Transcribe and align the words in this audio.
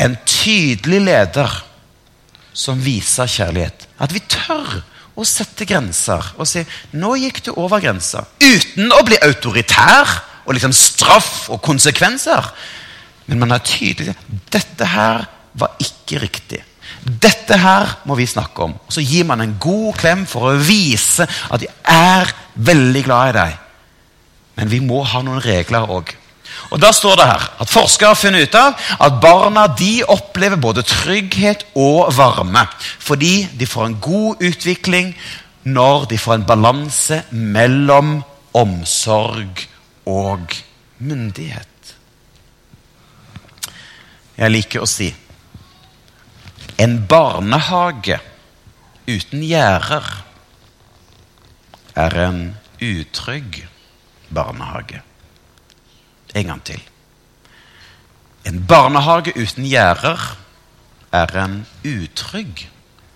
En 0.00 0.16
tydelig 0.24 1.02
leder 1.04 1.52
som 2.56 2.80
viser 2.82 3.28
kjærlighet. 3.30 3.86
At 4.00 4.14
vi 4.14 4.22
tør 4.24 4.80
å 5.20 5.26
sette 5.28 5.66
grenser 5.68 6.32
og 6.38 6.48
si 6.48 6.64
'nå 6.92 7.14
gikk 7.20 7.44
du 7.44 7.52
over 7.56 7.80
grensa'. 7.80 8.24
Uten 8.40 8.92
å 8.92 9.04
bli 9.04 9.18
autoritær 9.20 10.08
og 10.46 10.54
liksom 10.54 10.72
straff 10.72 11.50
og 11.50 11.62
konsekvenser. 11.62 12.50
Men 13.26 13.38
man 13.38 13.52
er 13.52 13.58
tydelig. 13.58 14.16
Dette 14.50 14.84
her 14.84 15.26
var 15.54 15.76
ikke 15.78 16.20
riktig. 16.22 16.64
Dette 17.04 17.56
her 17.56 17.96
må 18.04 18.16
vi 18.18 18.26
snakke 18.26 18.62
om. 18.62 18.74
Så 18.88 19.00
gir 19.00 19.24
man 19.24 19.40
en 19.40 19.56
god 19.60 19.94
klem 20.00 20.26
for 20.26 20.50
å 20.50 20.58
vise 20.58 21.26
at 21.50 21.60
de 21.60 21.68
er 21.84 22.32
veldig 22.54 23.04
glad 23.04 23.28
i 23.28 23.36
deg. 23.38 23.58
Men 24.56 24.72
vi 24.72 24.80
må 24.80 25.02
ha 25.06 25.22
noen 25.22 25.42
regler 25.44 25.88
òg. 25.88 26.12
Og 26.70 26.80
da 26.82 26.92
står 26.94 27.16
det 27.18 27.28
her 27.30 27.46
at 27.64 27.72
Forskere 27.72 28.12
har 28.12 28.18
funnet 28.20 28.48
ut 28.48 28.58
av 28.58 28.90
at 29.00 29.20
barna 29.22 29.66
de 29.78 30.02
opplever 30.04 30.60
både 30.60 30.84
trygghet 30.86 31.64
og 31.78 32.12
varme. 32.16 32.66
Fordi 32.98 33.48
de 33.56 33.66
får 33.66 33.86
en 33.86 33.98
god 34.00 34.44
utvikling 34.50 35.14
når 35.62 36.06
de 36.12 36.18
får 36.18 36.38
en 36.38 36.46
balanse 36.48 37.22
mellom 37.30 38.20
omsorg 38.56 39.66
og 40.08 40.54
myndighet. 40.98 41.66
Jeg 44.40 44.54
liker 44.54 44.84
å 44.84 44.88
si 44.88 45.10
en 46.80 46.96
barnehage 47.04 48.16
uten 49.10 49.42
gjerder 49.44 50.06
er 52.00 52.16
en 52.24 52.40
utrygg 52.80 53.60
barnehage. 54.32 55.02
En 56.34 56.46
gang 56.46 56.62
til. 56.64 56.80
En 58.46 58.62
barnehage 58.66 59.34
uten 59.36 59.66
gjerder 59.68 60.20
er 61.12 61.36
en 61.42 61.66
utrygg 61.84 62.68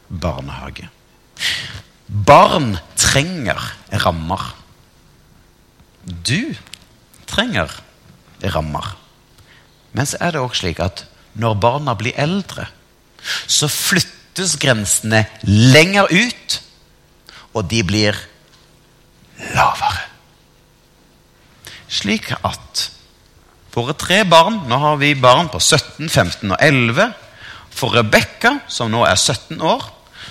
barnehage. 0.08 0.88
Barn 2.06 2.76
trenger 2.96 3.60
rammer. 4.04 4.54
Du 6.04 6.54
trenger 7.26 7.70
rammer. 8.42 8.96
Men 9.92 10.06
så 10.06 10.18
er 10.20 10.34
det 10.34 10.42
òg 10.42 10.56
slik 10.58 10.82
at 10.82 11.06
når 11.38 11.56
barna 11.62 11.94
blir 11.98 12.14
eldre, 12.20 12.66
så 13.46 13.70
flyttes 13.70 14.56
grensene 14.60 15.24
lenger 15.46 16.10
ut, 16.10 16.58
og 17.54 17.70
de 17.70 17.80
blir 17.86 18.18
lavere. 19.54 20.04
Slik 21.88 22.32
at 22.42 22.88
våre 23.74 23.94
tre 23.98 24.22
barn 24.28 24.62
Nå 24.70 24.78
har 24.80 24.98
vi 25.00 25.14
barn 25.18 25.50
på 25.52 25.60
17, 25.60 26.08
15 26.08 26.54
og 26.54 26.58
11. 26.62 27.12
For 27.74 27.94
Rebekka, 27.96 28.60
som 28.70 28.92
nå 28.92 29.02
er 29.08 29.18
17 29.18 29.58
år, 29.58 29.82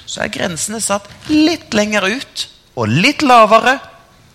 så 0.07 0.23
er 0.23 0.31
grensene 0.33 0.79
satt 0.83 1.09
litt 1.31 1.73
lenger 1.75 2.07
ut 2.07 2.47
og 2.79 2.89
litt 2.89 3.23
lavere 3.25 3.77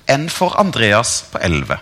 enn 0.08 0.28
for 0.32 0.56
Andreas 0.60 1.22
på 1.32 1.40
11. 1.40 1.78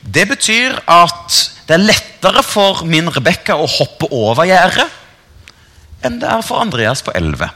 Det 0.00 0.24
betyr 0.30 0.78
at 0.88 1.36
det 1.66 1.76
er 1.76 1.84
lettere 1.84 2.42
for 2.46 2.84
min 2.88 3.10
Rebekka 3.12 3.56
å 3.58 3.68
hoppe 3.68 4.08
over 4.14 4.48
gjerdet 4.48 4.86
enn 6.06 6.20
det 6.22 6.28
er 6.30 6.44
for 6.46 6.62
Andreas 6.62 7.02
på 7.02 7.12
11. 7.16 7.48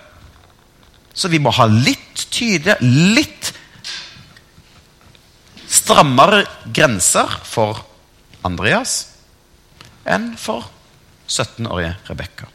Så 1.15 1.29
vi 1.31 1.41
må 1.43 1.53
ha 1.55 1.67
litt 1.71 2.25
tydelige, 2.33 2.79
litt 3.17 3.53
strammere 5.71 6.45
grenser 6.75 7.31
for 7.47 7.85
Andreas 8.47 8.95
enn 10.09 10.33
for 10.41 10.67
17-årige 11.31 11.95
Rebekka. 12.09 12.49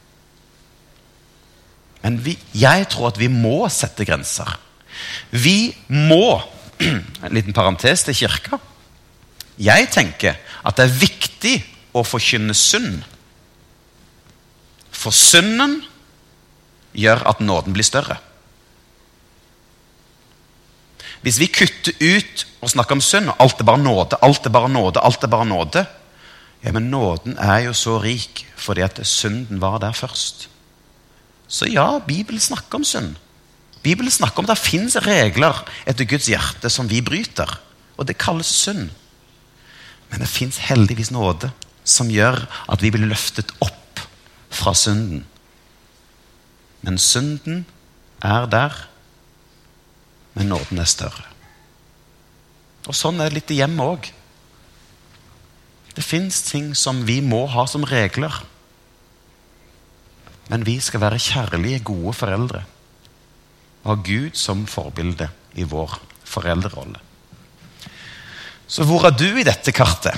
Men 2.04 2.20
vi, 2.22 2.36
jeg 2.54 2.88
tror 2.92 3.10
at 3.10 3.20
vi 3.22 3.30
må 3.32 3.66
sette 3.74 4.06
grenser. 4.06 4.58
Vi 5.32 5.74
må 5.92 6.42
En 7.24 7.32
liten 7.32 7.56
parentes 7.56 8.02
til 8.04 8.18
kirka. 8.18 8.58
Jeg 9.56 9.88
tenker 9.96 10.36
at 10.68 10.76
det 10.76 10.84
er 10.90 10.98
viktig 11.00 11.54
å 11.96 12.02
forkynne 12.04 12.52
synd 12.52 13.06
for 15.06 15.14
synden 15.14 15.84
gjør 16.96 17.22
at 17.30 17.42
nåden 17.44 17.76
blir 17.76 17.86
større. 17.86 18.18
Hvis 21.26 21.40
vi 21.42 21.50
kutter 21.50 21.96
ut 22.06 22.44
og 22.62 22.70
snakker 22.70 23.00
om 23.00 23.02
synd, 23.02 23.32
og 23.34 23.40
alt 23.42 23.62
er 23.62 23.66
bare 23.66 23.82
nåde, 23.82 24.20
alt 24.22 24.46
er 24.46 24.54
bare 24.54 24.70
nåde, 24.70 25.02
alt 25.02 25.24
er 25.24 25.32
bare 25.32 25.48
nåde 25.50 25.86
Ja, 26.66 26.72
men 26.74 26.90
nåden 26.90 27.36
er 27.38 27.68
jo 27.68 27.74
så 27.78 28.00
rik 28.02 28.46
fordi 28.58 28.82
at 28.82 28.98
synden 29.06 29.60
var 29.62 29.78
der 29.78 29.94
først. 29.94 30.48
Så 31.48 31.68
ja, 31.70 32.00
Bibelen 32.00 32.42
snakker 32.42 32.80
om 32.80 32.84
synd. 32.84 33.16
Bibelen 33.84 34.12
snakker 34.12 34.40
om 34.40 34.50
at 34.50 34.56
det 34.56 34.66
fins 34.66 34.96
regler 35.06 35.60
etter 35.86 36.08
Guds 36.10 36.26
hjerte 36.32 36.72
som 36.74 36.90
vi 36.90 37.04
bryter. 37.06 37.52
Og 37.98 38.08
det 38.08 38.18
kalles 38.18 38.50
synd. 38.50 38.90
Men 40.10 40.24
det 40.24 40.30
fins 40.30 40.58
heldigvis 40.58 41.12
nåde 41.14 41.52
som 41.86 42.10
gjør 42.10 42.40
at 42.70 42.82
vi 42.82 42.90
blir 42.90 43.06
løftet 43.06 43.54
opp 43.62 44.02
fra 44.50 44.74
synden. 44.74 45.26
Men 46.82 46.98
synden 46.98 47.66
er 48.24 48.50
der, 48.50 48.74
men 50.36 50.52
nåden 50.52 50.82
er 50.82 50.90
større. 50.90 51.26
Og 52.86 52.94
Sånn 52.94 53.20
er 53.20 53.32
det 53.32 53.40
litt 53.40 53.54
i 53.56 53.60
hjemmet 53.62 53.96
òg. 53.96 54.12
Det 55.96 56.04
fins 56.04 56.42
ting 56.46 56.74
som 56.78 57.06
vi 57.08 57.22
må 57.24 57.46
ha 57.50 57.64
som 57.72 57.88
regler. 57.88 58.36
Men 60.52 60.66
vi 60.68 60.78
skal 60.84 61.02
være 61.02 61.22
kjærlige, 61.22 61.84
gode 61.88 62.14
foreldre 62.14 62.66
og 63.86 63.92
ha 63.92 64.02
Gud 64.02 64.34
som 64.34 64.64
forbilde 64.66 65.28
i 65.62 65.66
vår 65.70 65.92
foreldrerolle. 66.26 66.98
Så 68.66 68.82
hvor 68.90 69.06
er 69.06 69.14
du 69.14 69.28
i 69.30 69.46
dette 69.46 69.70
kartet? 69.78 70.18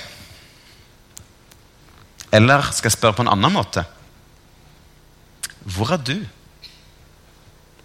Eller 2.32 2.64
skal 2.72 2.88
jeg 2.88 2.96
spørre 2.96 3.18
på 3.18 3.26
en 3.26 3.34
annen 3.34 3.52
måte? 3.52 3.84
Hvor 5.68 5.92
er 5.98 6.00
du 6.00 6.16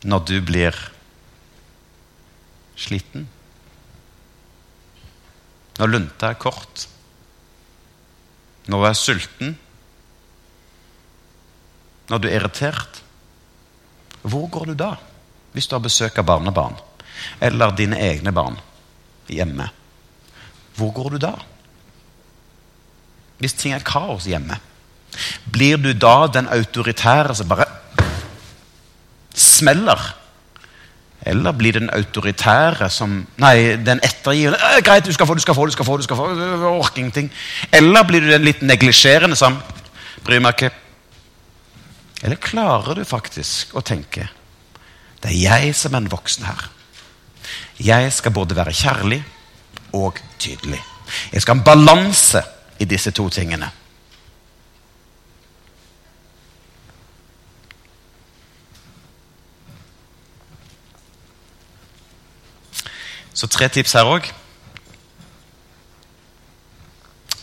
når 0.07 0.23
du 0.31 0.37
blir 0.47 0.79
sliten? 2.77 3.29
Når 5.79 5.93
lunta 5.93 6.33
er 6.33 6.41
kort? 6.41 6.87
Når 8.67 8.79
du 8.79 8.89
er 8.89 8.99
sulten? 8.99 9.55
Når 12.11 12.23
du 12.23 12.29
er 12.29 12.37
irritert? 12.41 13.03
Hvor 14.23 14.47
går 14.53 14.71
du 14.71 14.75
da, 14.79 14.95
hvis 15.53 15.67
du 15.67 15.75
har 15.75 15.83
besøk 15.83 16.19
av 16.21 16.29
barnebarn? 16.29 16.77
Eller 17.43 17.75
dine 17.77 17.99
egne 17.99 18.33
barn 18.35 18.59
hjemme? 19.33 19.69
Hvor 20.77 20.93
går 20.95 21.15
du 21.15 21.19
da? 21.23 21.33
Hvis 23.43 23.57
ting 23.59 23.75
er 23.75 23.85
kaos 23.85 24.29
hjemme? 24.29 24.59
Blir 25.53 25.81
du 25.81 25.93
da 25.93 26.29
den 26.33 26.49
autoritære 26.53 27.35
som 27.37 27.51
bare 27.51 27.67
smeller? 29.35 30.01
Eller 31.27 31.53
det 31.53 31.75
den 31.75 31.91
autoritære 31.93 32.91
som 32.91 33.27
Nei, 33.39 33.77
den 33.77 34.01
ettergivende 34.03 34.59
«Øh, 34.59 34.83
'Greit, 34.83 35.07
du 35.07 35.13
skal 35.13 35.27
få, 35.27 35.35
du 35.35 35.41
skal 35.41 35.55
få, 35.55 35.67
du 35.67 35.73
skal 35.73 35.87
få.' 35.87 35.97
du 35.97 36.03
skal 36.03 36.17
få, 36.17 36.79
orker 36.79 36.99
ingenting. 36.99 37.33
Eller 37.73 38.03
blir 38.03 38.21
du 38.21 38.31
den 38.31 38.45
litt 38.45 38.63
neglisjerende 38.63 39.37
som 39.37 39.63
'Bryr 40.25 40.41
meg 40.41 40.55
ikke'? 40.55 40.71
Eller 42.23 42.37
klarer 42.37 42.95
du 42.95 43.05
faktisk 43.05 43.75
å 43.75 43.81
tenke 43.81 44.29
'Det 45.23 45.31
er 45.31 45.63
jeg 45.63 45.75
som 45.75 45.95
er 45.95 46.01
den 46.01 46.11
voksne 46.11 46.47
her'. 46.47 46.69
Jeg 47.81 48.13
skal 48.13 48.33
både 48.33 48.57
være 48.57 48.73
kjærlig 48.73 49.25
og 49.93 50.19
tydelig. 50.39 50.83
Jeg 51.33 51.43
skal 51.43 51.55
ha 51.55 51.59
en 51.59 51.65
balanse 51.65 52.43
i 52.79 52.85
disse 52.85 53.11
to 53.11 53.29
tingene. 53.29 53.71
Så 63.43 63.49
tre 63.51 63.67
tips 63.67 63.97
her 63.99 64.07
òg. 64.07 64.29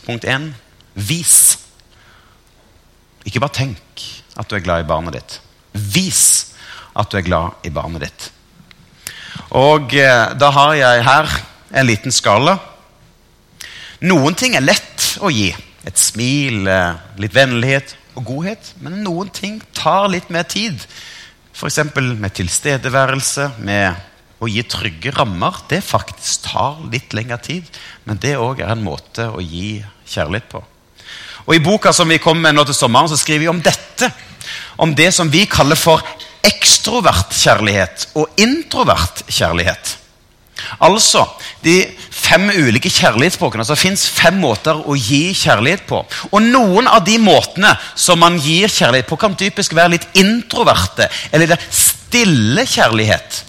Punkt 0.05 0.23
én 0.23 0.45
vis. 0.95 1.57
Ikke 3.27 3.41
bare 3.43 3.57
tenk 3.57 4.05
at 4.39 4.47
du 4.47 4.55
er 4.55 4.63
glad 4.63 4.85
i 4.85 4.87
barnet 4.87 5.17
ditt. 5.17 5.35
Vis 5.75 6.23
at 6.95 7.11
du 7.11 7.19
er 7.19 7.27
glad 7.27 7.67
i 7.67 7.73
barnet 7.75 8.05
ditt. 8.05 8.29
Og 9.59 9.91
eh, 9.91 10.31
da 10.39 10.53
har 10.55 10.79
jeg 10.79 11.03
her 11.03 11.35
en 11.75 11.89
liten 11.91 12.15
skala. 12.15 12.55
Noen 13.99 14.39
ting 14.39 14.55
er 14.55 14.63
lett 14.63 15.17
å 15.19 15.27
gi. 15.35 15.51
Et 15.83 15.99
smil, 15.99 16.63
eh, 16.63 16.95
litt 17.19 17.35
vennlighet 17.35 17.97
og 18.15 18.23
godhet. 18.31 18.71
Men 18.79 19.01
noen 19.03 19.35
ting 19.35 19.59
tar 19.75 20.07
litt 20.15 20.31
mer 20.31 20.47
tid. 20.47 20.79
F.eks. 21.51 21.83
med 21.91 22.31
tilstedeværelse, 22.39 23.51
med 23.67 24.07
å 24.39 24.47
gi 24.47 24.63
trygge 24.63 25.11
rammer, 25.15 25.57
det 25.69 25.81
faktisk 25.83 26.47
tar 26.47 26.79
litt 26.91 27.13
lengre 27.15 27.39
tid. 27.43 27.67
Men 28.07 28.19
det 28.23 28.37
òg 28.39 28.63
er 28.63 28.73
en 28.73 28.85
måte 28.85 29.27
å 29.27 29.43
gi 29.43 29.79
kjærlighet 30.07 30.49
på. 30.51 30.63
Og 31.47 31.55
I 31.55 31.63
boka 31.63 31.91
som 31.95 32.09
vi 32.09 32.21
kommer 32.21 32.47
med 32.47 32.59
nå 32.59 32.65
til 32.69 32.77
sommeren, 32.77 33.09
så 33.09 33.17
skriver 33.19 33.45
vi 33.45 33.51
om 33.51 33.61
dette. 33.63 34.11
Om 34.79 34.93
det 34.95 35.11
som 35.15 35.31
vi 35.31 35.43
kaller 35.49 35.79
for 35.79 36.03
ekstrovert 36.45 37.33
kjærlighet 37.35 38.09
og 38.19 38.39
introvert 38.39 39.25
kjærlighet. 39.27 39.95
Altså 40.83 41.23
de 41.63 41.81
fem 42.13 42.49
ulike 42.51 42.91
kjærlighetsspråkene. 42.91 43.63
Altså, 43.63 43.75
det 43.75 43.83
fins 43.83 44.05
fem 44.11 44.39
måter 44.39 44.79
å 44.79 44.95
gi 44.95 45.31
kjærlighet 45.35 45.85
på. 45.89 46.01
Og 46.31 46.43
noen 46.43 46.87
av 46.91 47.03
de 47.07 47.17
måtene 47.21 47.73
som 47.95 48.19
man 48.21 48.37
gir 48.39 48.71
kjærlighet 48.71 49.09
på, 49.09 49.17
kan 49.19 49.37
typisk 49.39 49.75
være 49.77 49.95
litt 49.95 50.07
introverte. 50.19 51.09
Eller 51.31 51.53
det 51.53 51.59
stille 51.73 52.67
kjærlighet. 52.69 53.43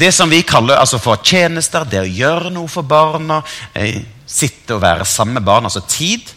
Det 0.00 0.08
som 0.16 0.30
vi 0.32 0.40
kaller 0.48 0.80
altså 0.80 0.96
for 1.02 1.20
tjenester, 1.26 1.84
det 1.84 2.00
å 2.00 2.08
gjøre 2.08 2.52
noe 2.54 2.70
for 2.72 2.86
barna, 2.88 3.42
eh, 3.76 4.00
sitte 4.24 4.78
og 4.78 4.84
være 4.84 5.04
sammen 5.04 5.36
med 5.36 5.44
barna, 5.44 5.68
altså 5.68 5.82
tid. 5.84 6.30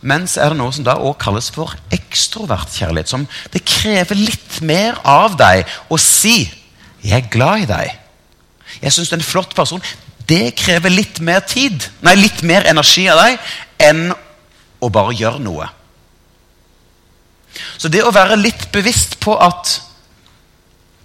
Men 0.00 0.24
så 0.26 0.40
er 0.40 0.52
det 0.52 0.58
noe 0.58 0.72
som 0.72 0.86
da 0.86 0.94
også 0.96 1.18
kalles 1.20 1.50
for 1.52 1.74
ekstrovert 1.92 2.72
kjærlighet. 2.72 3.10
Som 3.12 3.26
det 3.52 3.64
krever 3.68 4.16
litt 4.18 4.60
mer 4.64 4.96
av 5.04 5.36
deg 5.36 5.66
å 5.90 5.98
si 5.98 6.50
'jeg 7.02 7.24
er 7.24 7.28
glad 7.28 7.62
i 7.62 7.66
deg'. 7.66 7.98
Jeg 8.82 8.92
syns 8.92 9.08
du 9.08 9.14
er 9.16 9.18
en 9.18 9.24
flott 9.24 9.54
person. 9.54 9.82
Det 10.26 10.56
krever 10.56 10.90
litt 10.90 11.20
mer 11.20 11.40
tid, 11.40 11.88
nei, 12.00 12.14
litt 12.14 12.42
mer 12.42 12.62
energi 12.66 13.08
av 13.08 13.18
deg 13.18 13.38
enn 13.78 14.14
å 14.80 14.88
bare 14.88 15.14
gjøre 15.14 15.40
noe. 15.40 15.68
Så 17.76 17.88
det 17.88 18.02
å 18.02 18.14
være 18.14 18.36
litt 18.36 18.72
bevisst 18.72 19.20
på 19.20 19.36
at 19.36 19.80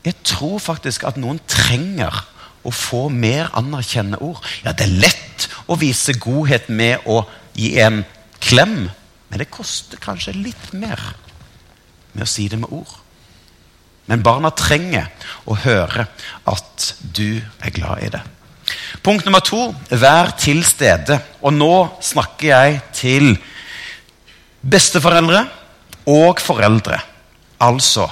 jeg 0.07 0.15
tror 0.27 0.59
faktisk 0.63 1.04
at 1.07 1.18
noen 1.19 1.39
trenger 1.50 2.15
å 2.68 2.71
få 2.74 3.07
mer 3.12 3.51
anerkjennende 3.57 4.19
ord. 4.24 4.39
Ja, 4.63 4.74
det 4.75 4.88
er 4.88 5.01
lett 5.04 5.48
å 5.68 5.77
vise 5.80 6.15
godhet 6.19 6.69
med 6.71 7.04
å 7.07 7.21
gi 7.57 7.74
en 7.83 8.04
klem, 8.44 8.88
men 9.27 9.42
det 9.42 9.50
koster 9.51 10.00
kanskje 10.01 10.36
litt 10.38 10.71
mer 10.75 11.01
med 12.13 12.24
å 12.24 12.30
si 12.30 12.48
det 12.51 12.59
med 12.62 12.71
ord. 12.71 12.95
Men 14.07 14.24
barna 14.24 14.54
trenger 14.56 15.09
å 15.45 15.57
høre 15.65 16.07
at 16.48 16.92
du 17.01 17.42
er 17.59 17.75
glad 17.75 18.06
i 18.07 18.12
det. 18.13 18.24
Punkt 19.04 19.27
nummer 19.27 19.44
to 19.44 19.69
vær 19.92 20.31
til 20.39 20.63
stede. 20.68 21.19
Og 21.44 21.56
nå 21.56 21.74
snakker 22.04 22.48
jeg 22.48 22.80
til 22.95 23.27
besteforeldre 24.63 25.44
og 26.07 26.39
foreldre. 26.44 27.00
Altså 27.63 28.07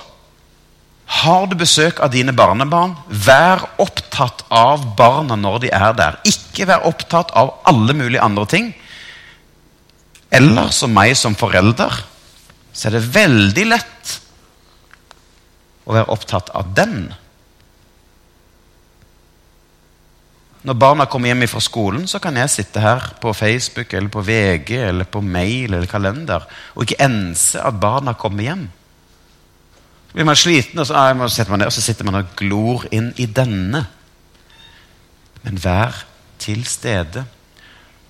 har 1.05 1.45
du 1.47 1.55
besøk 1.57 1.99
av 2.01 2.09
dine 2.13 2.33
barnebarn, 2.33 2.95
vær 3.07 3.61
opptatt 3.81 4.41
av 4.49 4.87
barna 4.97 5.37
når 5.37 5.59
de 5.65 5.69
er 5.73 5.93
der. 5.97 6.17
Ikke 6.25 6.65
vær 6.65 6.87
opptatt 6.89 7.33
av 7.37 7.59
alle 7.69 7.93
mulige 7.93 8.23
andre 8.25 8.45
ting. 8.49 8.71
Eller 10.33 10.71
som 10.73 10.93
meg 10.93 11.13
som 11.17 11.37
forelder, 11.37 11.93
så 12.73 12.89
er 12.89 12.97
det 12.97 13.05
veldig 13.15 13.67
lett 13.69 14.15
å 15.85 15.93
være 15.93 16.11
opptatt 16.11 16.49
av 16.57 16.73
den. 16.75 17.13
Når 20.65 20.77
barna 20.81 21.05
kommer 21.05 21.29
hjem 21.29 21.45
fra 21.45 21.61
skolen, 21.61 22.07
så 22.09 22.17
kan 22.19 22.37
jeg 22.41 22.49
sitte 22.49 22.81
her 22.81 23.11
på 23.21 23.33
Facebook 23.37 23.93
eller 23.93 24.09
på 24.09 24.23
VG 24.25 24.71
eller 24.87 25.05
på 25.05 25.21
mail 25.21 25.75
eller 25.75 25.85
kalender 25.89 26.47
og 26.73 26.87
ikke 26.87 27.03
ense 27.05 27.61
at 27.61 27.77
barna 27.77 28.15
kommer 28.17 28.47
hjem. 28.47 28.65
Blir 30.15 30.27
man 30.27 30.37
sliten, 30.39 30.79
og 30.79 30.87
så, 30.87 30.95
ah, 30.95 31.27
setter 31.27 31.51
man 31.51 31.59
ned, 31.59 31.67
og 31.67 31.75
så 31.75 31.83
sitter 31.83 32.07
man 32.07 32.21
og 32.21 32.35
glor 32.39 32.85
inn 32.95 33.11
i 33.19 33.27
denne. 33.27 33.81
Men 35.43 35.59
vær 35.59 36.05
til 36.39 36.63
stede. 36.67 37.25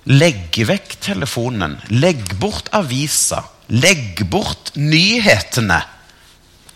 Legg 0.06 0.54
vekk 0.69 1.00
telefonen. 1.02 1.80
Legg 1.90 2.36
bort 2.38 2.69
avisa. 2.78 3.42
Legg 3.74 4.22
bort 4.30 4.75
nyhetene. 4.78 5.81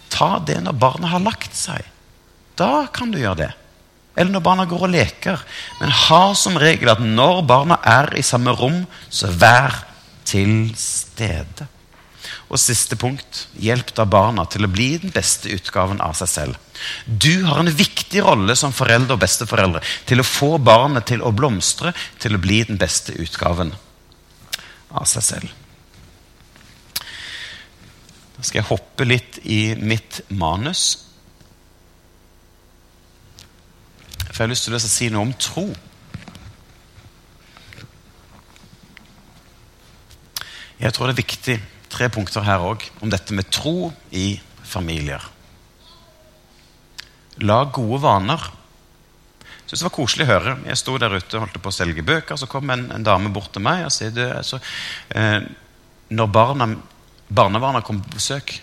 Ta 0.10 0.40
det 0.42 0.58
når 0.66 0.82
barna 0.82 1.14
har 1.14 1.22
lagt 1.22 1.54
seg. 1.54 1.86
Da 2.58 2.88
kan 2.92 3.14
du 3.14 3.22
gjøre 3.22 3.44
det. 3.46 3.52
Eller 4.18 4.34
når 4.34 4.44
barna 4.50 4.66
går 4.66 4.88
og 4.88 4.96
leker. 4.98 5.44
Men 5.80 5.94
ha 5.94 6.24
som 6.34 6.58
regel 6.58 6.90
at 6.90 7.06
når 7.06 7.44
barna 7.48 7.78
er 7.86 8.16
i 8.18 8.26
samme 8.26 8.58
rom, 8.58 8.82
så 9.14 9.30
vær 9.30 9.84
til 10.26 10.74
stede. 10.76 11.70
Og 12.50 12.58
siste 12.58 12.98
punkt 12.98 13.44
hjelp 13.62 13.92
da 13.94 14.08
barna 14.10 14.46
til 14.50 14.66
å 14.66 14.72
bli 14.72 14.96
den 14.98 15.14
beste 15.14 15.52
utgaven 15.54 16.02
av 16.02 16.16
seg 16.18 16.32
selv. 16.32 16.58
Du 17.06 17.46
har 17.46 17.62
en 17.62 17.70
viktig 17.70 18.24
rolle 18.26 18.56
som 18.58 18.74
foreldre 18.74 19.14
og 19.14 19.22
besteforeldre 19.22 19.84
til 20.10 20.22
å 20.22 20.26
få 20.26 20.56
barnet 20.58 21.06
til 21.12 21.22
å 21.22 21.34
blomstre, 21.36 21.94
til 22.18 22.36
å 22.36 22.42
bli 22.42 22.64
den 22.66 22.80
beste 22.82 23.14
utgaven 23.22 23.76
av 24.90 25.06
seg 25.10 25.26
selv. 25.26 25.54
Da 28.40 28.48
skal 28.48 28.62
jeg 28.62 28.70
hoppe 28.72 29.06
litt 29.06 29.42
i 29.44 29.76
mitt 29.76 30.22
manus. 30.32 31.06
For 34.30 34.42
jeg 34.42 34.46
har 34.48 34.54
lyst 34.56 34.70
til 34.70 34.78
å 34.78 34.82
si 34.82 35.10
noe 35.12 35.28
om 35.28 35.36
tro. 35.36 35.68
Jeg 40.80 40.96
tror 40.96 41.10
det 41.10 41.18
er 41.18 41.20
viktig 41.20 41.58
tre 42.00 42.08
punkter 42.14 42.46
her 42.48 42.64
òg 42.64 42.86
om 43.04 43.12
dette 43.12 43.36
med 43.36 43.50
tro 43.52 43.92
i 44.16 44.40
familier. 44.64 45.24
La 47.44 47.66
gode 47.76 48.00
vaner. 48.04 48.46
Jeg 49.40 49.74
synes 49.74 49.82
det 49.82 49.88
var 49.88 49.96
koselig 49.98 50.26
å 50.26 50.30
høre. 50.32 50.54
Jeg 50.70 50.80
sto 50.80 50.96
der 51.00 51.14
ute 51.18 51.36
og 51.38 51.44
holdt 51.44 51.60
på 51.62 51.72
å 51.72 51.76
selge 51.76 52.06
bøker. 52.06 52.40
Så 52.40 52.48
kom 52.50 52.72
en, 52.74 52.88
en 52.96 53.06
dame 53.06 53.32
bort 53.34 53.52
til 53.54 53.64
meg 53.66 53.84
og 53.86 53.94
sa 53.94 54.08
altså, 54.10 54.62
eh, 55.14 55.44
Når 56.10 56.32
barna, 56.34 56.68
barnebarna 57.28 57.84
kommer 57.86 58.08
på 58.08 58.16
besøk, 58.16 58.56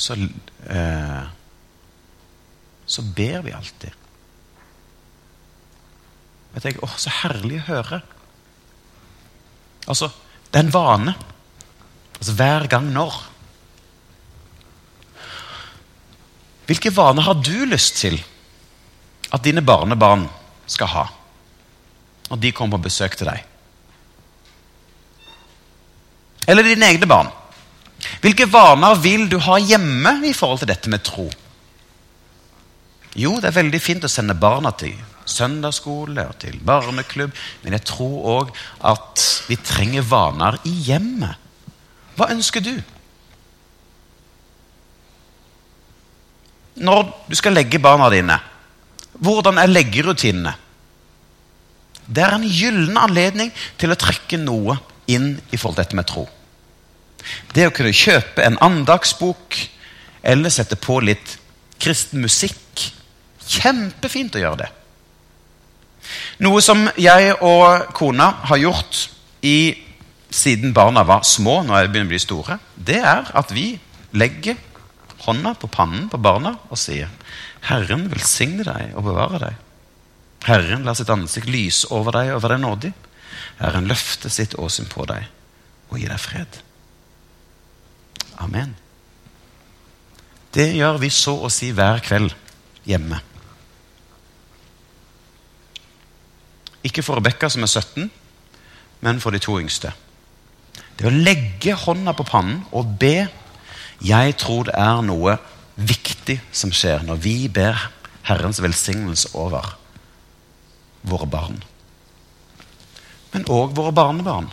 så, 0.00 0.16
eh, 0.66 1.24
så 2.86 3.04
ber 3.16 3.44
vi 3.46 3.54
alltid. 3.54 3.98
Jeg 6.56 6.62
tenker, 6.64 6.84
åh, 6.88 6.96
Så 6.98 7.12
herlig 7.22 7.60
å 7.60 7.68
høre. 7.68 8.00
Altså, 9.86 10.10
det 10.50 10.58
er 10.58 10.66
en 10.66 10.74
vane. 10.74 11.14
Altså 12.20 12.36
hver 12.36 12.68
gang 12.68 12.90
når. 12.92 13.16
Hvilke 16.68 16.92
vaner 16.94 17.26
har 17.26 17.40
du 17.40 17.64
lyst 17.66 17.96
til 17.98 18.20
at 19.32 19.42
dine 19.42 19.64
barnebarn 19.64 20.28
skal 20.70 20.92
ha 20.92 21.06
når 22.30 22.38
de 22.38 22.52
kommer 22.54 22.78
på 22.78 22.86
besøk 22.86 23.16
til 23.18 23.26
deg? 23.26 23.42
Eller 26.46 26.66
dine 26.66 26.92
egne 26.92 27.08
barn? 27.10 27.32
Hvilke 28.22 28.46
vaner 28.52 29.00
vil 29.02 29.26
du 29.30 29.38
ha 29.42 29.58
hjemme 29.58 30.20
i 30.28 30.34
forhold 30.36 30.62
til 30.62 30.70
dette 30.70 30.92
med 30.92 31.02
tro? 31.04 31.26
Jo, 33.18 33.34
det 33.40 33.50
er 33.50 33.58
veldig 33.58 33.80
fint 33.82 34.06
å 34.06 34.12
sende 34.12 34.38
barna 34.38 34.70
til 34.78 34.94
søndagsskole 35.30 36.22
og 36.30 36.38
til 36.42 36.58
barneklubb, 36.66 37.34
men 37.64 37.74
jeg 37.76 37.86
tror 37.90 38.30
òg 38.36 38.52
at 38.86 39.24
vi 39.50 39.58
trenger 39.58 40.06
vaner 40.06 40.58
i 40.68 40.74
hjemmet. 40.86 41.49
Hva 42.20 42.28
ønsker 42.34 42.60
du? 42.60 42.74
Når 46.80 47.06
du 47.30 47.36
skal 47.38 47.56
legge 47.56 47.80
barna 47.80 48.10
dine, 48.12 48.36
hvordan 49.20 49.60
er 49.60 49.72
leggerutinene? 49.72 50.52
Det 52.10 52.24
er 52.24 52.34
en 52.36 52.44
gyllen 52.44 52.98
anledning 53.00 53.52
til 53.80 53.92
å 53.92 53.98
trekke 53.98 54.40
noe 54.40 54.76
inn 55.08 55.32
i 55.48 55.56
forhold 55.56 55.78
til 55.78 55.84
dette 55.84 55.98
med 55.98 56.08
tro. 56.10 56.26
Det 57.54 57.68
å 57.68 57.74
kunne 57.74 57.96
kjøpe 57.96 58.44
en 58.44 58.58
andagsbok 58.64 59.56
eller 60.20 60.52
sette 60.52 60.76
på 60.80 60.98
litt 61.04 61.36
kristen 61.80 62.20
musikk 62.24 62.90
Kjempefint 63.50 64.36
å 64.38 64.42
gjøre 64.44 64.58
det. 64.60 64.68
Noe 66.44 66.60
som 66.62 66.84
jeg 67.00 67.32
og 67.42 67.88
kona 67.96 68.28
har 68.46 68.60
gjort 68.62 69.00
i 69.42 69.72
siden 70.30 70.74
barna 70.74 71.02
var 71.06 71.24
små, 71.26 71.60
nå 71.66 71.74
er 71.74 71.86
de 71.86 71.92
begynner 71.92 72.10
å 72.10 72.14
bli 72.14 72.22
store, 72.22 72.58
det 72.76 73.00
er 73.02 73.30
at 73.36 73.54
vi 73.54 73.72
legger 74.16 74.58
hånda 75.26 75.54
på 75.60 75.68
pannen 75.70 76.08
på 76.10 76.20
barna 76.22 76.54
og 76.70 76.78
sier 76.80 77.10
Herren 77.66 78.06
velsigne 78.12 78.64
deg 78.64 78.94
og 78.96 79.04
bevare 79.10 79.40
deg. 79.42 79.58
Herren 80.46 80.86
lar 80.86 80.96
sitt 80.96 81.10
ansikt 81.12 81.50
lyse 81.50 81.90
over 81.92 82.16
deg 82.16 82.32
og 82.32 82.44
være 82.46 82.60
nådig. 82.62 82.92
Herren 83.60 83.88
løfter 83.90 84.32
sitt 84.32 84.56
åsyn 84.56 84.88
på 84.88 85.04
deg 85.10 85.26
og 85.90 85.98
gir 86.00 86.08
deg 86.08 86.22
fred. 86.22 86.60
Amen. 88.40 88.72
Det 90.54 90.70
gjør 90.74 90.96
vi 91.02 91.10
så 91.12 91.36
å 91.44 91.50
si 91.52 91.70
hver 91.76 92.00
kveld 92.02 92.32
hjemme. 92.88 93.20
Ikke 96.86 97.04
for 97.04 97.20
Rebekka, 97.20 97.50
som 97.52 97.66
er 97.66 97.68
17, 97.68 98.08
men 99.04 99.20
for 99.20 99.36
de 99.36 99.42
to 99.42 99.58
yngste. 99.60 99.92
Det 101.00 101.08
å 101.08 101.14
legge 101.14 101.72
hånda 101.80 102.12
på 102.12 102.26
pannen 102.28 102.60
og 102.76 102.98
be 103.00 103.24
Jeg 104.04 104.34
tror 104.40 104.66
det 104.68 104.76
er 104.76 105.00
noe 105.04 105.38
viktig 105.80 106.36
som 106.52 106.72
skjer 106.76 107.06
når 107.08 107.20
vi 107.24 107.34
ber 107.48 107.78
Herrens 108.28 108.60
velsignelse 108.60 109.32
over 109.36 109.64
våre 111.08 111.28
barn. 111.28 111.62
Men 113.32 113.46
òg 113.48 113.72
våre 113.76 113.92
barnebarn. 113.96 114.50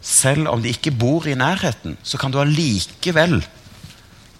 selv 0.00 0.46
om 0.48 0.62
de 0.62 0.70
ikke 0.70 0.94
bor 0.94 1.26
i 1.26 1.34
nærheten, 1.34 1.96
så 2.02 2.16
kan 2.16 2.30
du 2.30 2.38
allikevel 2.38 3.42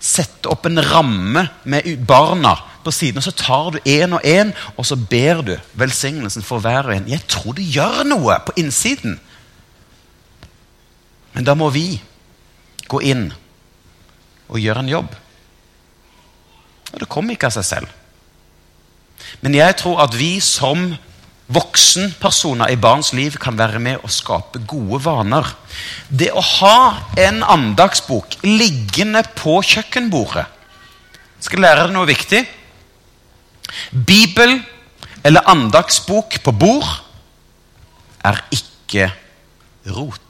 sette 0.01 0.49
opp 0.49 0.67
en 0.67 0.79
ramme 0.79 1.43
med 1.65 2.07
barna 2.07 2.55
på 2.85 2.93
siden, 2.95 3.19
og 3.19 3.27
så 3.27 3.35
tar 3.35 3.73
du 3.75 3.79
én 3.83 4.15
og 4.15 4.23
én, 4.25 4.55
og 4.79 4.87
så 4.87 4.97
ber 4.97 5.43
du 5.43 5.57
velsignelsen 5.75 6.47
for 6.47 6.63
hver 6.63 6.87
og 6.87 6.95
en. 6.95 7.11
Jeg 7.11 7.27
tror 7.27 7.59
det 7.59 7.67
gjør 7.67 8.07
noe 8.07 8.39
på 8.47 8.55
innsiden. 8.63 9.19
Men 11.39 11.47
da 11.47 11.55
må 11.55 11.69
vi 11.71 11.93
gå 12.91 12.99
inn 13.07 13.29
og 14.51 14.59
gjøre 14.59 14.83
en 14.83 14.91
jobb. 14.91 15.13
Og 16.91 16.97
det 16.99 17.07
kommer 17.07 17.37
ikke 17.37 17.47
av 17.47 17.55
seg 17.55 17.69
selv. 17.69 17.93
Men 19.45 19.55
jeg 19.55 19.77
tror 19.79 20.03
at 20.03 20.17
vi 20.19 20.41
som 20.43 20.97
voksenpersoner 21.55 22.75
i 22.75 22.81
barns 22.81 23.13
liv 23.15 23.39
kan 23.41 23.55
være 23.55 23.79
med 23.79 24.03
å 24.03 24.11
skape 24.11 24.65
gode 24.67 24.99
vaner. 25.07 25.47
Det 26.11 26.33
å 26.35 26.43
ha 26.43 26.81
en 27.23 27.45
andagsbok 27.47 28.41
liggende 28.43 29.23
på 29.39 29.61
kjøkkenbordet 29.63 30.49
Skal 31.39 31.63
lære 31.63 31.87
deg 31.87 31.95
noe 31.95 32.11
viktig. 32.11 32.43
Bibel 33.95 34.59
eller 35.23 35.47
andagsbok 35.47 36.41
på 36.43 36.59
bord 36.67 36.89
er 38.27 38.43
ikke 38.51 39.13
rot. 39.95 40.28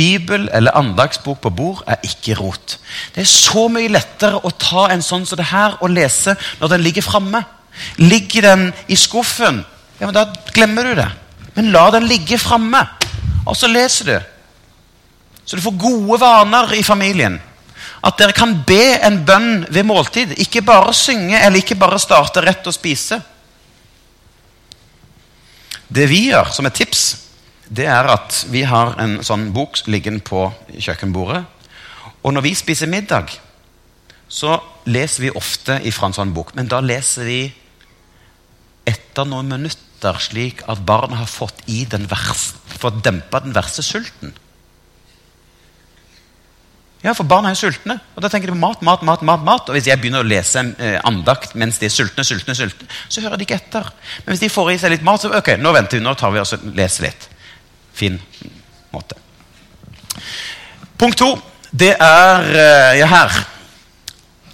Bibel 0.00 0.48
eller 0.56 0.76
andagsbok 0.78 1.42
på 1.44 1.52
bord 1.52 1.82
er 1.90 2.00
ikke 2.06 2.38
rot. 2.38 2.78
Det 3.14 3.24
er 3.24 3.28
så 3.28 3.66
mye 3.72 3.92
lettere 3.92 4.40
å 4.40 4.52
ta 4.56 4.88
en 4.94 5.04
sånn 5.04 5.26
som 5.28 5.38
det 5.40 5.50
her 5.52 5.76
og 5.80 5.92
lese 5.92 6.36
når 6.60 6.74
den 6.74 6.86
ligger 6.86 7.04
framme. 7.04 7.42
Ligger 8.00 8.48
den 8.48 8.64
i 8.90 8.96
skuffen, 8.98 9.60
ja, 10.00 10.08
men 10.08 10.16
da 10.16 10.24
glemmer 10.56 10.88
du 10.88 10.96
det. 10.98 11.08
Men 11.54 11.70
la 11.74 11.84
den 11.92 12.08
ligge 12.08 12.38
framme, 12.40 12.80
og 13.44 13.56
så 13.56 13.68
leser 13.70 14.08
du. 14.08 14.16
Så 15.44 15.58
du 15.58 15.64
får 15.64 15.80
gode 15.82 16.20
vaner 16.22 16.72
i 16.78 16.82
familien. 16.86 17.36
At 18.06 18.16
dere 18.20 18.32
kan 18.36 18.54
be 18.64 18.96
en 19.04 19.18
bønn 19.26 19.66
ved 19.68 19.84
måltid. 19.84 20.32
Ikke 20.40 20.62
bare 20.64 20.94
synge 20.96 21.36
eller 21.36 21.60
ikke 21.60 21.76
bare 21.80 22.00
starte 22.00 22.40
rett 22.44 22.68
og 22.70 22.76
spise. 22.76 23.18
Det 25.90 26.06
vi 26.08 26.28
gjør 26.30 26.52
som 26.54 26.68
et 26.68 26.78
tips, 26.80 27.02
det 27.70 27.86
er 27.86 28.08
at 28.10 28.44
vi 28.50 28.64
har 28.66 28.96
en 28.98 29.20
sånn 29.22 29.50
bok 29.54 29.78
liggende 29.86 30.24
på 30.26 30.48
kjøkkenbordet. 30.74 31.44
Og 32.26 32.34
når 32.34 32.48
vi 32.48 32.56
spiser 32.58 32.90
middag, 32.90 33.30
så 34.30 34.58
leser 34.90 35.28
vi 35.28 35.36
ofte 35.38 35.78
ifra 35.86 36.10
en 36.10 36.16
sånn 36.16 36.34
bok. 36.34 36.50
Men 36.58 36.70
da 36.70 36.82
leser 36.82 37.30
vi 37.30 37.40
etter 38.90 39.28
noen 39.28 39.52
minutter, 39.54 40.18
slik 40.18 40.64
at 40.70 40.82
barnet 40.86 41.20
har 41.20 41.30
fått 41.30 41.62
i 41.70 41.84
den 41.86 42.08
vers, 42.10 42.50
fått 42.80 43.02
dempa 43.06 43.42
den 43.44 43.54
verste 43.54 43.86
sulten. 43.86 44.34
Ja, 47.00 47.14
for 47.16 47.24
barna 47.24 47.48
er 47.48 47.56
jo 47.56 47.70
sultne. 47.70 47.96
Og 48.12 48.20
da 48.20 48.28
tenker 48.28 48.50
de 48.50 48.56
på 48.58 48.60
mat, 48.60 48.82
mat, 48.84 49.04
mat. 49.06 49.22
mat, 49.24 49.44
mat. 49.46 49.70
Og 49.70 49.76
hvis 49.78 49.86
jeg 49.88 49.96
begynner 50.02 50.20
å 50.20 50.28
lese 50.28 50.66
eh, 50.76 50.98
andakt 51.06 51.54
mens 51.56 51.78
de 51.80 51.86
er 51.88 51.94
sultne, 51.94 52.26
sultne, 52.26 52.52
sultne, 52.58 52.90
så 53.08 53.22
hører 53.24 53.40
de 53.40 53.46
ikke 53.46 53.56
etter. 53.56 53.88
Men 54.24 54.34
hvis 54.34 54.42
de 54.42 54.50
får 54.52 54.74
i 54.74 54.80
seg 54.82 54.92
litt 54.92 55.06
mat, 55.06 55.22
så 55.22 55.30
ok, 55.32 55.54
nå 55.62 55.72
venter 55.72 55.96
vi, 55.96 56.04
nå 56.04 56.12
tar 56.18 56.34
vi 56.34 56.42
og 56.42 56.74
leser 56.76 57.06
litt 57.08 57.30
fin 57.94 58.18
måte. 58.92 59.16
Punkt 60.98 61.18
to, 61.18 61.30
det 61.70 61.94
er 61.96 62.50
eh, 62.50 62.98
ja, 63.00 63.06
her. 63.10 63.38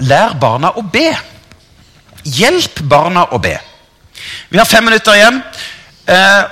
Lær 0.06 0.36
barna 0.40 0.74
å 0.76 0.84
be. 0.84 1.08
Hjelp 2.26 2.82
barna 2.90 3.26
å 3.32 3.40
be. 3.42 3.56
Vi 4.50 4.58
har 4.60 4.68
fem 4.68 4.84
minutter 4.86 5.16
igjen. 5.16 5.40
Eh, 6.06 6.44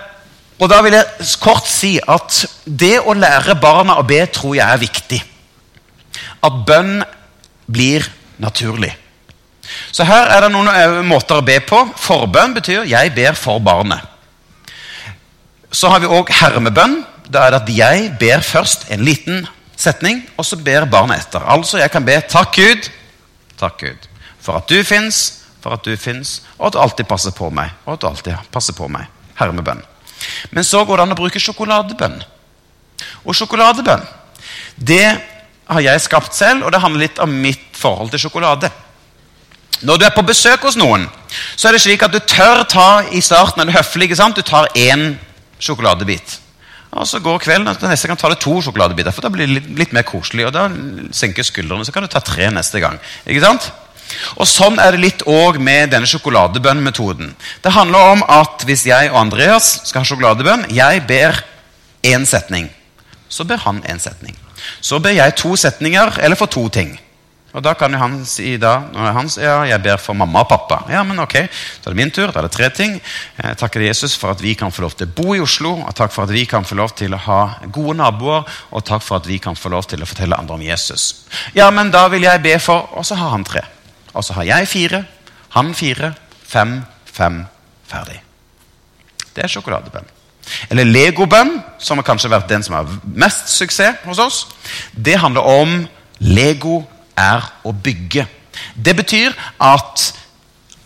og 0.62 0.70
da 0.70 0.80
vil 0.86 0.96
jeg 0.96 1.28
kort 1.42 1.66
si 1.68 1.96
at 1.98 2.44
det 2.64 2.96
å 3.02 3.14
lære 3.16 3.56
barna 3.60 3.98
å 4.00 4.06
be 4.06 4.20
tror 4.32 4.56
jeg 4.56 4.66
er 4.66 4.82
viktig. 4.82 5.20
At 6.44 6.60
bønn 6.66 7.02
blir 7.66 8.06
naturlig. 8.40 8.92
Så 9.92 10.04
her 10.06 10.30
er 10.34 10.44
det 10.44 10.50
noen 10.52 10.70
eh, 10.70 10.98
måter 11.06 11.40
å 11.40 11.44
be 11.46 11.58
på. 11.64 11.80
Forbønn 12.00 12.54
betyr 12.56 12.84
'jeg 12.84 13.14
ber 13.14 13.34
for 13.38 13.60
barnet'. 13.60 14.13
Så 15.74 15.90
har 15.90 16.02
vi 16.02 16.10
òg 16.10 16.30
hermebønn. 16.30 17.00
Da 17.26 17.46
er 17.46 17.54
det 17.54 17.62
at 17.62 17.70
jeg 17.74 18.10
ber 18.20 18.44
først 18.44 18.86
en 18.94 19.02
liten 19.04 19.46
setning, 19.80 20.22
og 20.38 20.46
så 20.46 20.58
ber 20.60 20.86
barnet 20.90 21.24
etter. 21.24 21.42
Altså 21.50 21.80
jeg 21.80 21.90
kan 21.90 22.04
be 22.04 22.20
'Takk, 22.20 22.54
Gud', 22.58 22.90
takk 23.58 23.78
Gud, 23.78 24.06
for 24.40 24.56
at 24.56 24.68
du 24.68 24.84
fins, 24.84 25.40
for 25.62 25.72
at 25.72 25.84
du 25.84 25.96
fins, 25.96 26.42
og 26.58 26.66
at 26.66 26.72
du 26.72 26.78
alltid 26.78 27.04
passer 27.04 27.30
på 27.30 27.50
meg. 27.50 27.70
og 27.86 27.92
at 27.92 28.00
du 28.00 28.06
alltid 28.06 28.34
passer 28.52 28.72
på 28.72 28.88
meg. 28.88 29.06
Hermebønn. 29.34 29.82
Men 30.50 30.64
så 30.64 30.84
går 30.84 30.96
det 30.96 31.02
an 31.02 31.12
å 31.12 31.16
bruke 31.16 31.40
sjokoladebønn. 31.40 32.22
Og 33.24 33.34
sjokoladebønn, 33.34 34.06
det 34.76 35.20
har 35.66 35.80
jeg 35.80 36.00
skapt 36.00 36.34
selv, 36.34 36.64
og 36.64 36.72
det 36.72 36.80
handler 36.80 37.00
litt 37.00 37.18
om 37.18 37.30
mitt 37.30 37.76
forhold 37.76 38.10
til 38.10 38.18
sjokolade. 38.18 38.70
Når 39.82 39.96
du 39.96 40.04
er 40.04 40.14
på 40.14 40.22
besøk 40.22 40.60
hos 40.60 40.76
noen, 40.76 41.08
så 41.56 41.68
er 41.68 41.72
det 41.72 41.82
slik 41.82 42.02
at 42.02 42.12
du 42.12 42.18
tør 42.18 42.62
ta 42.62 43.02
i 43.10 43.20
starten 43.20 43.60
er 43.60 43.64
det 43.64 43.74
høflig, 43.74 44.16
sant? 44.16 44.36
Du 44.36 44.42
tar 44.42 44.68
én 44.76 45.16
sjokoladebit. 45.64 46.40
Og 46.94 47.08
Så 47.08 47.18
går 47.18 47.40
kvelden, 47.42 47.68
og 47.68 47.88
neste 47.90 48.08
gang 48.08 48.18
tar 48.18 48.30
du 48.30 48.38
to 48.38 48.60
sjokoladebiter. 48.62 49.14
For 49.14 49.24
da 49.24 49.30
blir 49.34 49.48
det 49.48 49.54
litt, 49.56 49.70
litt, 49.78 49.94
mer 49.96 50.06
koselig. 50.06 50.46
Og 50.46 50.52
da 50.54 50.68
senker 51.16 51.46
skuldrene. 51.46 51.86
Så 51.86 51.94
kan 51.94 52.04
du 52.04 52.10
ta 52.12 52.22
tre 52.22 52.50
neste 52.54 52.82
gang. 52.82 53.00
Ikke 53.26 53.42
sant? 53.42 53.66
Og 54.38 54.46
Sånn 54.46 54.78
er 54.78 54.94
det 54.94 55.02
litt 55.02 55.24
òg 55.26 55.58
med 55.58 55.90
denne 55.90 56.06
sjokoladebønnmetoden. 56.06 57.32
Det 57.64 57.74
handler 57.74 58.14
om 58.14 58.24
at 58.28 58.62
hvis 58.68 58.86
jeg 58.86 59.10
og 59.10 59.18
Andreas 59.24 59.80
skal 59.88 60.04
ha 60.04 60.08
sjokoladebønn 60.08 60.68
Jeg 60.74 61.02
ber 61.08 61.40
én 62.04 62.26
setning. 62.28 62.68
Så 63.28 63.46
ber 63.48 63.58
han 63.64 63.82
én 63.90 63.98
setning. 63.98 64.36
Så 64.80 65.00
ber 65.02 65.16
jeg 65.16 65.34
to 65.40 65.56
setninger, 65.56 66.20
eller 66.22 66.38
for 66.38 66.46
to 66.46 66.68
ting. 66.68 66.94
Og 67.54 67.62
da 67.62 67.74
kan 67.78 67.92
jo 67.94 68.00
han 68.00 68.16
si 68.26 68.56
da 68.58 68.72
han, 69.14 69.28
ja, 69.38 69.60
jeg 69.68 69.82
ber 69.84 70.00
for 70.02 70.18
mamma 70.18 70.42
og 70.42 70.48
pappa. 70.50 70.80
Ja, 70.90 71.04
men 71.06 71.20
ok, 71.22 71.34
Da 71.34 71.90
er 71.90 71.94
det 71.94 72.00
min 72.00 72.10
tur. 72.10 72.32
Da 72.32 72.40
er 72.40 72.48
det 72.48 72.52
tre 72.56 72.68
ting. 72.74 72.96
Jeg 73.38 73.58
takker 73.60 73.84
Jesus 73.84 74.16
for 74.18 74.34
at 74.34 74.42
vi 74.42 74.56
kan 74.58 74.72
få 74.74 74.82
lov 74.82 74.96
til 74.98 75.06
å 75.06 75.14
bo 75.14 75.34
i 75.36 75.40
Oslo. 75.40 75.76
og 75.86 75.94
Takk 75.94 76.12
for 76.12 76.26
at 76.26 76.34
vi 76.34 76.44
kan 76.50 76.64
få 76.66 76.74
lov 76.74 76.96
til 76.98 77.14
å 77.14 77.20
ha 77.28 77.40
gode 77.70 77.94
naboer. 78.00 78.42
Og 78.74 78.84
takk 78.84 79.02
for 79.02 79.22
at 79.22 79.28
vi 79.30 79.38
kan 79.38 79.54
få 79.54 79.70
lov 79.70 79.86
til 79.86 80.02
å 80.02 80.08
fortelle 80.10 80.36
andre 80.36 80.54
om 80.58 80.64
Jesus. 80.66 81.26
Ja, 81.54 81.70
men 81.70 81.92
da 81.94 82.08
vil 82.08 82.26
jeg 82.26 82.42
be 82.42 82.58
for 82.58 82.88
Og 82.98 83.06
så 83.06 83.14
har 83.14 83.30
han 83.30 83.44
tre. 83.44 83.62
Og 84.14 84.24
så 84.24 84.34
har 84.34 84.44
jeg 84.44 84.68
fire. 84.68 85.04
Han 85.54 85.74
fire. 85.74 86.14
Fem. 86.42 86.82
Fem. 87.06 87.44
Ferdig. 87.86 88.18
Det 89.34 89.44
er 89.44 89.48
sjokoladebønn. 89.48 90.10
Eller 90.70 90.84
legobønn, 90.84 91.62
som 91.78 91.98
har 91.98 92.04
kanskje 92.04 92.30
vært 92.30 92.50
den 92.50 92.62
som 92.62 92.74
har 92.74 92.90
mest 93.04 93.48
suksess 93.48 94.02
hos 94.04 94.18
oss. 94.18 94.46
Det 94.92 95.16
handler 95.22 95.46
om 95.46 95.86
Lego 96.18 96.82
er 97.18 97.46
å 97.64 97.72
bygge. 97.72 98.26
Det 98.74 98.94
betyr 98.96 99.34
at 99.62 100.10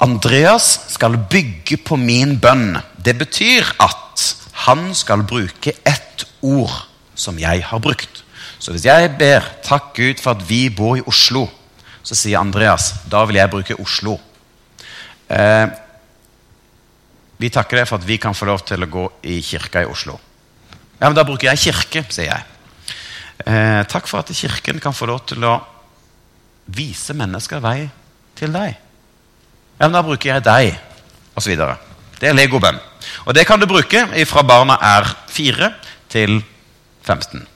Andreas 0.03 0.69
skal 0.93 1.19
bygge 1.31 1.81
på 1.83 1.99
min 1.99 2.37
bønn. 2.41 2.79
Det 2.97 3.17
betyr 3.19 3.67
at 3.83 4.25
han 4.67 4.93
skal 4.95 5.25
bruke 5.27 5.75
ett 5.87 6.25
ord 6.45 6.73
som 7.19 7.39
jeg 7.41 7.65
har 7.67 7.83
brukt. 7.83 8.23
Så 8.59 8.73
hvis 8.75 8.87
jeg 8.87 9.19
ber 9.19 9.43
'Takk 9.63 9.95
Gud 9.95 10.21
for 10.21 10.31
at 10.31 10.49
vi 10.49 10.69
bor 10.71 10.97
i 10.97 11.03
Oslo', 11.07 11.49
så 12.03 12.15
sier 12.15 12.39
Andreas 12.39 12.93
da 13.11 13.25
vil 13.25 13.37
jeg 13.37 13.51
bruke 13.51 13.81
Oslo. 13.81 14.19
Eh, 15.29 15.67
vi 17.39 17.51
takker 17.51 17.77
deg 17.79 17.89
for 17.89 18.01
at 18.01 18.07
vi 18.07 18.17
kan 18.19 18.35
få 18.35 18.47
lov 18.47 18.65
til 18.67 18.83
å 18.83 18.91
gå 18.91 19.05
i 19.23 19.41
kirka 19.43 19.83
i 19.83 19.91
Oslo. 19.91 20.19
Ja, 21.01 21.09
men 21.09 21.15
Da 21.15 21.25
bruker 21.25 21.51
jeg 21.51 21.59
kirke, 21.59 22.05
sier 22.11 22.33
jeg. 22.33 22.45
Eh, 23.47 23.85
takk 23.85 24.09
for 24.09 24.19
at 24.19 24.33
kirken 24.35 24.81
kan 24.81 24.93
få 24.93 25.07
lov 25.07 25.27
til 25.27 25.45
å 25.45 25.61
vise 26.69 27.17
mennesker 27.17 27.63
vei 27.65 27.89
til 28.39 28.53
deg. 28.55 28.77
Ja, 29.79 29.87
men 29.87 29.97
da 29.97 30.05
bruker 30.05 30.35
jeg 30.35 30.45
deg, 30.45 30.79
osv. 31.39 31.55
Det 32.19 32.31
er 32.31 32.37
legobønn. 32.37 32.81
Og 33.27 33.35
det 33.37 33.47
kan 33.49 33.61
du 33.61 33.69
bruke 33.71 34.05
fra 34.29 34.43
barna 34.47 34.79
er 34.83 35.07
4 35.31 35.71
til 36.11 36.41
15. 37.07 37.47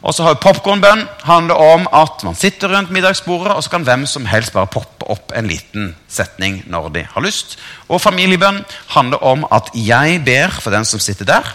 Og 0.00 0.14
så 0.16 0.24
har 0.24 0.38
Popkornbønn 0.40 1.02
handler 1.28 1.60
om 1.60 1.84
at 1.92 2.22
man 2.24 2.36
sitter 2.38 2.72
rundt 2.72 2.92
middagsbordet, 2.94 3.52
og 3.52 3.64
så 3.64 3.74
kan 3.74 3.84
hvem 3.84 4.06
som 4.08 4.24
helst 4.28 4.54
bare 4.56 4.70
poppe 4.72 5.04
opp 5.12 5.34
en 5.36 5.48
liten 5.50 5.92
setning 6.08 6.62
når 6.72 6.88
de 6.94 7.02
har 7.12 7.24
lyst. 7.24 7.58
Og 7.88 8.00
familiebønn 8.00 8.62
handler 8.94 9.20
om 9.20 9.44
at 9.52 9.68
jeg 9.76 10.22
ber 10.24 10.56
for 10.56 10.72
den 10.72 10.88
som 10.88 11.02
sitter 11.02 11.28
der. 11.28 11.52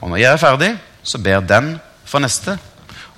Og 0.00 0.08
når 0.08 0.22
jeg 0.22 0.32
er 0.32 0.40
ferdig, 0.40 0.70
så 1.04 1.20
ber 1.20 1.44
den 1.44 1.74
for 2.08 2.24
neste, 2.24 2.56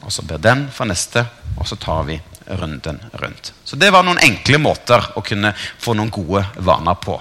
og 0.02 0.12
så 0.12 0.24
ber 0.26 0.42
den 0.42 0.66
for 0.74 0.88
neste, 0.88 1.24
og 1.56 1.68
så 1.68 1.78
tar 1.80 2.04
vi 2.08 2.18
runden 2.58 2.98
rundt. 3.20 3.52
Så 3.64 3.78
det 3.78 3.92
var 3.94 4.04
noen 4.06 4.20
enkle 4.22 4.58
måter 4.62 5.04
å 5.16 5.22
kunne 5.24 5.54
få 5.54 5.94
noen 5.94 6.10
gode 6.12 6.44
vaner 6.58 6.98
på. 6.98 7.20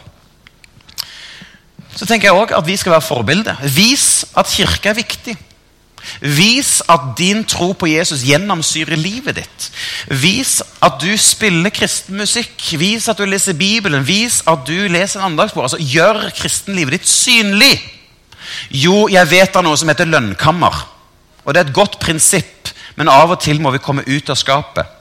Så 1.95 2.07
tenker 2.07 2.29
jeg 2.29 2.37
også 2.37 2.57
at 2.57 2.67
vi 2.67 2.77
skal 2.79 2.95
være 2.95 3.05
forbilde. 3.05 3.55
Vis 3.75 4.25
at 4.37 4.49
kirke 4.49 4.91
er 4.91 4.97
viktig. 4.97 5.35
Vis 6.21 6.79
at 6.89 7.11
din 7.17 7.43
tro 7.45 7.71
på 7.77 7.89
Jesus 7.91 8.23
gjennomsyrer 8.25 8.97
livet 8.97 9.37
ditt. 9.41 9.67
Vis 10.21 10.59
at 10.81 10.97
du 11.03 11.11
spiller 11.19 11.73
kristen 11.73 12.17
musikk. 12.21 12.55
Vis 12.79 13.09
at 13.11 13.19
du 13.19 13.27
leser 13.27 13.57
Bibelen. 13.57 14.05
Vis 14.07 14.41
at 14.49 14.65
du 14.67 14.87
leser 14.91 15.21
en 15.21 15.31
andagsbok. 15.31 15.67
Altså, 15.67 15.81
gjør 15.81 16.29
kristenlivet 16.37 16.97
ditt 16.97 17.11
synlig. 17.11 17.75
Jo, 18.73 19.05
jeg 19.11 19.29
vet 19.29 19.55
av 19.55 19.65
noe 19.65 19.77
som 19.77 19.91
heter 19.91 20.09
lønnkammer. 20.09 20.81
Og 21.45 21.53
det 21.53 21.61
er 21.61 21.69
et 21.69 21.75
godt 21.75 21.99
prinsipp, 22.01 22.60
men 22.95 23.11
av 23.11 23.31
og 23.31 23.39
til 23.41 23.61
må 23.61 23.71
vi 23.71 23.83
komme 23.83 24.05
ut 24.07 24.29
av 24.29 24.39
skapet. 24.39 24.97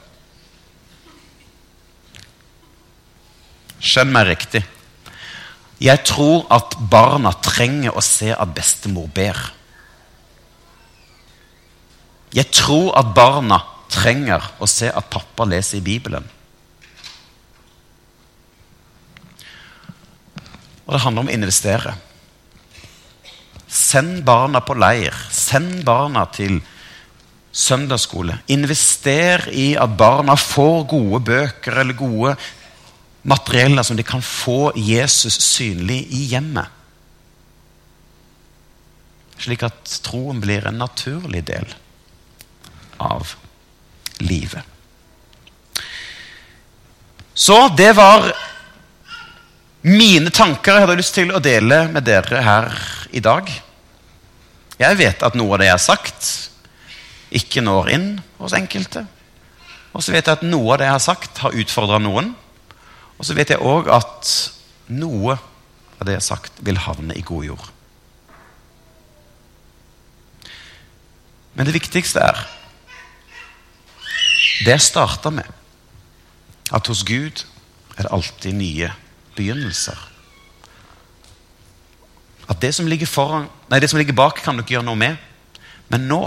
Skjønn 3.80 4.12
meg 4.12 4.28
riktig. 4.28 4.62
Jeg 5.80 6.04
tror 6.04 6.44
at 6.52 6.76
barna 6.92 7.32
trenger 7.40 7.96
å 7.96 8.02
se 8.04 8.28
at 8.34 8.52
bestemor 8.54 9.08
ber. 9.16 9.38
Jeg 12.36 12.52
tror 12.54 12.92
at 13.00 13.14
barna 13.16 13.62
trenger 13.90 14.44
å 14.60 14.68
se 14.70 14.90
at 14.92 15.08
pappa 15.10 15.48
leser 15.48 15.80
i 15.80 15.84
Bibelen. 15.84 16.28
Og 20.84 20.94
det 20.94 21.02
handler 21.04 21.24
om 21.24 21.30
å 21.30 21.34
investere. 21.34 21.94
Send 23.70 24.24
barna 24.26 24.60
på 24.66 24.74
leir. 24.74 25.14
Send 25.30 25.84
barna 25.86 26.26
til 26.34 26.60
søndagsskole. 27.52 28.38
Invester 28.48 29.48
i 29.52 29.74
at 29.78 29.96
barna 29.98 30.36
får 30.38 30.84
gode 30.90 31.22
bøker 31.26 31.80
eller 31.82 31.98
gode 31.98 32.34
materieller 33.22 33.84
som 33.84 33.98
de 33.98 34.06
kan 34.06 34.22
få 34.24 34.72
Jesus 34.76 35.40
synlig 35.42 36.04
i 36.14 36.24
hjemmet. 36.32 36.68
Slik 39.40 39.64
at 39.64 39.96
troen 40.04 40.40
blir 40.42 40.66
en 40.68 40.78
naturlig 40.80 41.42
del 41.48 41.66
av 43.00 43.34
livet. 44.20 44.62
Så 47.34 47.56
det 47.76 47.94
var 47.96 48.28
mine 49.80 50.28
tanker 50.28 50.76
jeg 50.76 50.84
hadde 50.84 50.98
lyst 50.98 51.16
til 51.16 51.32
å 51.32 51.40
dele 51.40 51.86
med 51.88 52.04
dere 52.04 52.42
her 52.44 52.74
i 53.16 53.22
dag. 53.24 53.48
Jeg 54.80 54.98
vet 55.00 55.22
at 55.24 55.36
noe 55.38 55.54
av 55.56 55.62
det 55.62 55.70
jeg 55.70 55.76
har 55.78 55.86
sagt, 55.86 56.28
ikke 57.30 57.62
når 57.62 57.90
inn 57.94 58.08
hos 58.40 58.54
enkelte. 58.56 59.04
Og 59.94 60.02
så 60.02 60.14
vet 60.14 60.26
jeg 60.26 60.38
at 60.38 60.46
noe 60.46 60.74
av 60.74 60.80
det 60.80 60.88
jeg 60.88 60.96
har 60.96 61.04
sagt, 61.04 61.42
har 61.42 61.56
utfordra 61.62 61.98
noen. 62.02 62.32
Og 63.18 63.26
så 63.26 63.36
vet 63.36 63.52
jeg 63.52 63.62
òg 63.62 63.90
at 63.92 64.30
noe 64.90 65.36
av 66.00 66.06
det 66.06 66.16
jeg 66.16 66.22
har 66.22 66.28
sagt, 66.30 66.62
vil 66.64 66.80
havne 66.80 67.16
i 67.18 67.24
god 67.26 67.46
jord. 67.50 67.70
Men 71.54 71.66
det 71.66 71.74
viktigste 71.76 72.22
er 72.22 72.38
det 74.64 74.74
jeg 74.74 74.84
starta 74.84 75.32
med, 75.32 75.46
at 76.70 76.86
hos 76.86 77.02
Gud 77.04 77.42
er 77.96 78.06
det 78.06 78.12
alltid 78.14 78.54
nye 78.56 78.90
begynnelser. 79.36 79.98
At 82.50 82.60
det 82.62 82.72
som 82.74 82.88
ligger, 82.90 83.08
foran, 83.08 83.48
nei, 83.70 83.80
det 83.80 83.90
som 83.90 83.98
ligger 84.00 84.16
bak, 84.16 84.40
kan 84.44 84.56
du 84.56 84.62
ikke 84.62 84.76
gjøre 84.78 84.88
noe 84.88 84.98
med. 84.98 85.18
Men 85.90 86.08
nå 86.10 86.22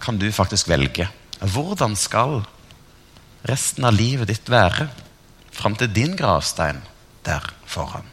kan 0.00 0.18
du 0.18 0.30
faktisk 0.32 0.68
velge. 0.68 1.08
Hvordan 1.40 1.96
skal 1.96 2.40
resten 3.48 3.86
av 3.88 3.96
livet 3.96 4.28
ditt 4.28 4.48
være? 4.52 4.88
fram 5.60 5.76
til 5.76 5.92
din 5.92 6.16
gravstein 6.16 6.80
der 7.26 7.44
foran. 7.68 8.06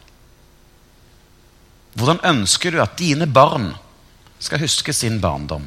Hvordan 1.98 2.20
ønsker 2.30 2.74
du 2.74 2.82
at 2.82 2.98
dine 2.98 3.26
barn 3.26 3.72
skal 4.38 4.62
huske 4.62 4.92
sin 4.94 5.18
barndom 5.20 5.64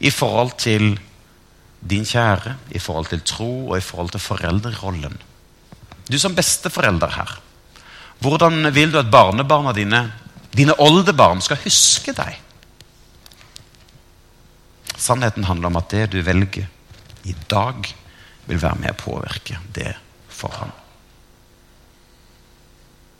i 0.00 0.10
forhold 0.10 0.56
til 0.58 0.96
din 1.78 2.06
kjære, 2.08 2.56
i 2.74 2.80
forhold 2.82 3.10
til 3.12 3.22
tro 3.22 3.68
og 3.70 3.76
i 3.78 3.84
forhold 3.84 4.10
til 4.14 4.24
foreldrerollen? 4.24 5.18
Du 6.08 6.18
som 6.18 6.34
besteforelder 6.34 7.12
her, 7.14 7.36
hvordan 8.18 8.72
vil 8.74 8.92
du 8.92 8.98
at 8.98 9.10
barnebarna 9.12 9.72
dine, 9.76 10.00
dine 10.56 10.74
oldebarn, 10.80 11.42
skal 11.44 11.60
huske 11.62 12.16
deg? 12.16 12.40
Sannheten 14.98 15.46
handler 15.46 15.70
om 15.70 15.78
at 15.78 15.92
det 15.94 16.10
du 16.12 16.20
velger 16.26 16.66
i 17.28 17.34
dag, 17.50 17.86
vil 18.48 18.60
være 18.62 18.80
med 18.80 18.94
å 18.94 19.00
påvirke 19.00 19.60
det 19.76 19.92
foran. 20.32 20.72